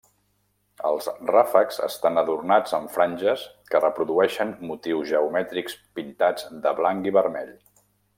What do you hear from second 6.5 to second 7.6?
de blanc i vermell.